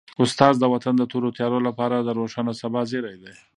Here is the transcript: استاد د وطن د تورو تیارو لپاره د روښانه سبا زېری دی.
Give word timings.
استاد 0.23 0.53
د 0.59 0.63
وطن 0.73 0.93
د 0.97 1.03
تورو 1.11 1.29
تیارو 1.37 1.59
لپاره 1.67 1.95
د 1.99 2.09
روښانه 2.19 2.53
سبا 2.61 2.81
زېری 2.91 3.15
دی. 3.23 3.33